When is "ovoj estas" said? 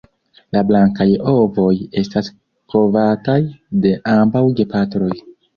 1.33-2.31